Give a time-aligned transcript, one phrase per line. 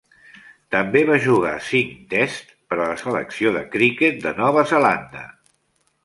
[0.75, 5.27] També va jugar cinc "Tests" per a la selecció de criquet de Nova Zelanda.